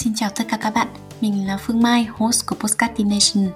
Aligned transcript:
xin 0.00 0.14
chào 0.16 0.30
tất 0.30 0.44
cả 0.48 0.56
các 0.56 0.74
bạn, 0.74 0.88
Mình 1.20 1.46
là 1.46 1.56
Phương 1.56 1.82
Mai, 1.82 2.06
host 2.12 2.46
của 2.46 2.56
Postcard 2.56 2.92
Nation, 2.98 3.48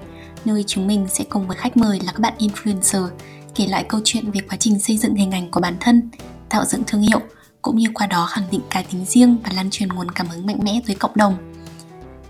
nơi 0.44 0.64
chúng 0.66 0.86
mình 0.86 1.06
sẽ 1.08 1.24
cùng 1.24 1.46
với 1.46 1.56
khách 1.56 1.76
mời 1.76 2.00
là 2.00 2.12
các 2.12 2.20
bạn 2.20 2.32
influencer 2.38 3.08
kể 3.54 3.66
lại 3.66 3.84
câu 3.88 4.00
chuyện 4.04 4.30
về 4.30 4.40
quá 4.48 4.56
trình 4.60 4.78
xây 4.78 4.96
dựng 4.96 5.14
hình 5.14 5.30
ảnh 5.30 5.50
của 5.50 5.60
bản 5.60 5.76
thân, 5.80 6.10
tạo 6.48 6.64
dựng 6.64 6.82
thương 6.86 7.00
hiệu, 7.00 7.20
cũng 7.62 7.76
như 7.76 7.88
qua 7.94 8.06
đó 8.06 8.26
khẳng 8.26 8.44
định 8.50 8.60
cá 8.70 8.82
tính 8.82 9.04
riêng 9.04 9.36
và 9.44 9.50
lan 9.56 9.70
truyền 9.70 9.88
nguồn 9.88 10.10
cảm 10.10 10.26
hứng 10.26 10.46
mạnh 10.46 10.58
mẽ 10.62 10.80
tới 10.86 10.96
cộng 10.96 11.16
đồng. 11.16 11.36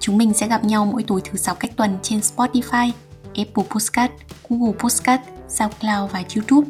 Chúng 0.01 0.19
mình 0.19 0.35
sẽ 0.35 0.49
gặp 0.49 0.65
nhau 0.65 0.87
mỗi 0.87 1.03
tối 1.03 1.21
thứ 1.25 1.39
sáu 1.39 1.55
cách 1.55 1.77
tuần 1.77 1.99
trên 2.03 2.21
Spotify, 2.21 2.91
Apple 3.25 3.65
Podcast, 3.71 4.13
Google 4.49 4.79
Podcast, 4.79 5.23
SoundCloud 5.49 6.13
và 6.13 6.23
YouTube. 6.37 6.69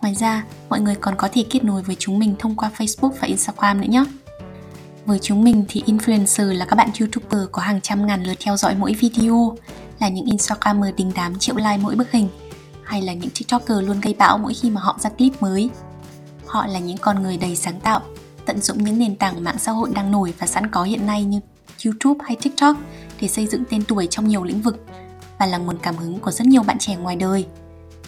Ngoài 0.00 0.14
ra, 0.14 0.44
mọi 0.68 0.80
người 0.80 0.94
còn 0.94 1.14
có 1.16 1.28
thể 1.32 1.44
kết 1.50 1.64
nối 1.64 1.82
với 1.82 1.96
chúng 1.98 2.18
mình 2.18 2.34
thông 2.38 2.56
qua 2.56 2.70
Facebook 2.78 3.12
và 3.20 3.26
Instagram 3.26 3.80
nữa 3.80 3.88
nhé. 3.88 4.04
Với 5.06 5.18
chúng 5.22 5.44
mình 5.44 5.64
thì 5.68 5.82
influencer 5.86 6.52
là 6.52 6.64
các 6.64 6.76
bạn 6.76 6.90
youtuber 7.00 7.40
có 7.52 7.62
hàng 7.62 7.80
trăm 7.80 8.06
ngàn 8.06 8.22
lượt 8.22 8.36
theo 8.40 8.56
dõi 8.56 8.74
mỗi 8.78 8.94
video, 8.94 9.56
là 10.00 10.08
những 10.08 10.26
instagramer 10.26 10.94
đình 10.96 11.12
đám 11.14 11.38
triệu 11.38 11.56
like 11.56 11.76
mỗi 11.76 11.94
bức 11.94 12.10
hình, 12.10 12.28
hay 12.84 13.02
là 13.02 13.12
những 13.12 13.30
tiktoker 13.30 13.78
luôn 13.82 14.00
gây 14.00 14.14
bão 14.18 14.38
mỗi 14.38 14.54
khi 14.54 14.70
mà 14.70 14.80
họ 14.80 14.96
ra 15.00 15.10
clip 15.10 15.42
mới. 15.42 15.70
Họ 16.46 16.66
là 16.66 16.78
những 16.78 16.98
con 16.98 17.22
người 17.22 17.36
đầy 17.36 17.56
sáng 17.56 17.80
tạo, 17.80 18.00
tận 18.46 18.60
dụng 18.60 18.84
những 18.84 18.98
nền 18.98 19.16
tảng 19.16 19.44
mạng 19.44 19.58
xã 19.58 19.72
hội 19.72 19.90
đang 19.94 20.10
nổi 20.10 20.34
và 20.38 20.46
sẵn 20.46 20.70
có 20.70 20.82
hiện 20.82 21.06
nay 21.06 21.24
như 21.24 21.40
YouTube 21.84 22.24
hay 22.24 22.36
TikTok 22.36 22.76
để 23.20 23.28
xây 23.28 23.46
dựng 23.46 23.64
tên 23.70 23.84
tuổi 23.84 24.06
trong 24.10 24.28
nhiều 24.28 24.44
lĩnh 24.44 24.62
vực 24.62 24.84
và 25.38 25.46
là 25.46 25.58
nguồn 25.58 25.78
cảm 25.78 25.96
hứng 25.96 26.18
của 26.18 26.30
rất 26.30 26.46
nhiều 26.46 26.62
bạn 26.62 26.78
trẻ 26.78 26.96
ngoài 26.96 27.16
đời. 27.16 27.46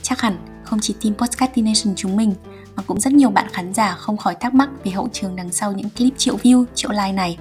Chắc 0.02 0.20
hẳn 0.20 0.53
không 0.64 0.78
chỉ 0.82 0.95
team 1.02 1.14
Podcastination 1.14 1.95
chúng 1.96 2.16
mình 2.16 2.34
mà 2.77 2.82
cũng 2.82 3.00
rất 3.00 3.12
nhiều 3.12 3.30
bạn 3.30 3.46
khán 3.52 3.74
giả 3.74 3.95
không 3.95 4.16
khỏi 4.16 4.34
thắc 4.34 4.55
mắc 4.55 4.70
về 4.84 4.92
hậu 4.92 5.09
trường 5.12 5.36
đằng 5.36 5.52
sau 5.52 5.72
những 5.72 5.91
clip 5.91 6.18
triệu 6.18 6.36
view, 6.36 6.64
triệu 6.74 6.91
like 6.91 7.12
này. 7.12 7.38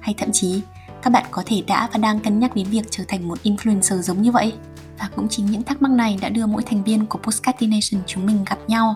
Hay 0.00 0.14
thậm 0.18 0.32
chí 0.32 0.60
các 1.02 1.10
bạn 1.10 1.24
có 1.30 1.42
thể 1.46 1.62
đã 1.66 1.88
và 1.92 1.98
đang 1.98 2.20
cân 2.20 2.38
nhắc 2.38 2.56
đến 2.56 2.66
việc 2.66 2.82
trở 2.90 3.04
thành 3.08 3.28
một 3.28 3.38
influencer 3.44 4.02
giống 4.02 4.22
như 4.22 4.32
vậy. 4.32 4.52
Và 4.98 5.10
cũng 5.16 5.28
chính 5.28 5.46
những 5.46 5.62
thắc 5.62 5.82
mắc 5.82 5.90
này 5.90 6.18
đã 6.20 6.28
đưa 6.28 6.46
mỗi 6.46 6.62
thành 6.62 6.84
viên 6.84 7.06
của 7.06 7.18
Podcastination 7.18 8.02
chúng 8.06 8.26
mình 8.26 8.44
gặp 8.44 8.58
nhau. 8.68 8.94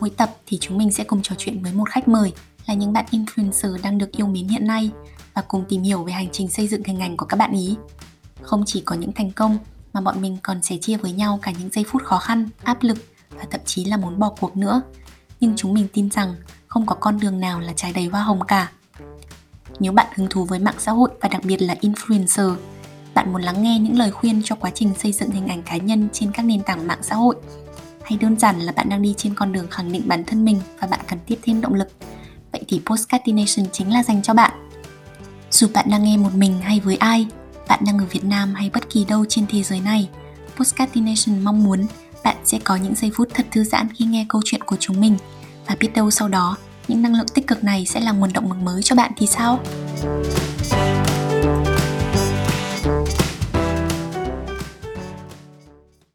Mỗi 0.00 0.10
tập 0.10 0.36
thì 0.46 0.58
chúng 0.60 0.78
mình 0.78 0.92
sẽ 0.92 1.04
cùng 1.04 1.22
trò 1.22 1.34
chuyện 1.38 1.62
với 1.62 1.72
một 1.72 1.90
khách 1.90 2.08
mời 2.08 2.32
là 2.66 2.74
những 2.74 2.92
bạn 2.92 3.04
influencer 3.10 3.82
đang 3.82 3.98
được 3.98 4.12
yêu 4.12 4.26
mến 4.26 4.48
hiện 4.48 4.66
nay 4.66 4.90
và 5.34 5.42
cùng 5.48 5.64
tìm 5.68 5.82
hiểu 5.82 6.04
về 6.04 6.12
hành 6.12 6.28
trình 6.32 6.48
xây 6.48 6.68
dựng 6.68 6.84
hình 6.84 7.00
ảnh 7.00 7.16
của 7.16 7.26
các 7.26 7.36
bạn 7.36 7.52
ý. 7.52 7.76
Không 8.42 8.62
chỉ 8.66 8.80
có 8.80 8.96
những 8.96 9.12
thành 9.12 9.30
công 9.30 9.58
mà 9.92 10.00
bọn 10.00 10.22
mình 10.22 10.36
còn 10.42 10.62
sẻ 10.62 10.76
chia 10.80 10.96
với 10.96 11.12
nhau 11.12 11.38
cả 11.42 11.52
những 11.58 11.70
giây 11.70 11.84
phút 11.88 12.02
khó 12.04 12.18
khăn, 12.18 12.48
áp 12.62 12.82
lực 12.82 12.98
và 13.38 13.44
thậm 13.50 13.60
chí 13.64 13.84
là 13.84 13.96
muốn 13.96 14.18
bỏ 14.18 14.32
cuộc 14.40 14.56
nữa. 14.56 14.82
Nhưng 15.40 15.56
chúng 15.56 15.74
mình 15.74 15.88
tin 15.92 16.10
rằng 16.10 16.34
không 16.66 16.86
có 16.86 16.94
con 16.94 17.20
đường 17.20 17.40
nào 17.40 17.60
là 17.60 17.72
trái 17.72 17.92
đầy 17.92 18.06
hoa 18.06 18.22
hồng 18.22 18.40
cả. 18.48 18.70
Nếu 19.80 19.92
bạn 19.92 20.06
hứng 20.14 20.28
thú 20.30 20.44
với 20.44 20.58
mạng 20.58 20.74
xã 20.78 20.92
hội 20.92 21.10
và 21.20 21.28
đặc 21.28 21.44
biệt 21.44 21.62
là 21.62 21.74
influencer, 21.80 22.56
bạn 23.14 23.32
muốn 23.32 23.42
lắng 23.42 23.62
nghe 23.62 23.78
những 23.78 23.98
lời 23.98 24.10
khuyên 24.10 24.42
cho 24.44 24.56
quá 24.56 24.70
trình 24.74 24.94
xây 24.94 25.12
dựng 25.12 25.30
hình 25.30 25.46
ảnh 25.46 25.62
cá 25.62 25.76
nhân 25.76 26.08
trên 26.12 26.32
các 26.32 26.42
nền 26.42 26.62
tảng 26.62 26.86
mạng 26.86 27.02
xã 27.02 27.14
hội 27.14 27.36
hay 28.08 28.18
đơn 28.18 28.38
giản 28.38 28.60
là 28.60 28.72
bạn 28.72 28.88
đang 28.88 29.02
đi 29.02 29.14
trên 29.16 29.34
con 29.34 29.52
đường 29.52 29.68
khẳng 29.70 29.92
định 29.92 30.02
bản 30.06 30.24
thân 30.24 30.44
mình 30.44 30.60
và 30.80 30.86
bạn 30.86 31.00
cần 31.08 31.18
tiếp 31.26 31.38
thêm 31.42 31.60
động 31.60 31.74
lực 31.74 31.88
vậy 32.52 32.64
thì 32.68 32.80
Postcardination 32.86 33.66
chính 33.72 33.92
là 33.92 34.02
dành 34.02 34.22
cho 34.22 34.34
bạn 34.34 34.68
dù 35.50 35.66
bạn 35.74 35.86
đang 35.90 36.04
nghe 36.04 36.16
một 36.16 36.34
mình 36.34 36.60
hay 36.60 36.80
với 36.80 36.96
ai 36.96 37.26
bạn 37.68 37.80
đang 37.86 37.98
ở 37.98 38.04
Việt 38.10 38.24
Nam 38.24 38.54
hay 38.54 38.70
bất 38.70 38.90
kỳ 38.90 39.04
đâu 39.04 39.24
trên 39.28 39.46
thế 39.48 39.62
giới 39.62 39.80
này 39.80 40.08
Postcardination 40.56 41.44
mong 41.44 41.64
muốn 41.64 41.86
bạn 42.24 42.36
sẽ 42.44 42.58
có 42.64 42.76
những 42.76 42.94
giây 42.94 43.10
phút 43.14 43.28
thật 43.34 43.46
thư 43.50 43.64
giãn 43.64 43.88
khi 43.94 44.04
nghe 44.04 44.26
câu 44.28 44.42
chuyện 44.44 44.62
của 44.62 44.76
chúng 44.80 45.00
mình 45.00 45.16
và 45.66 45.76
biết 45.80 45.88
đâu 45.94 46.10
sau 46.10 46.28
đó, 46.28 46.56
những 46.88 47.02
năng 47.02 47.14
lượng 47.14 47.28
tích 47.34 47.46
cực 47.46 47.64
này 47.64 47.86
sẽ 47.86 48.00
là 48.00 48.12
nguồn 48.12 48.32
động 48.32 48.48
lực 48.48 48.62
mới 48.62 48.82
cho 48.82 48.96
bạn 48.96 49.12
thì 49.16 49.26
sao? 49.26 49.60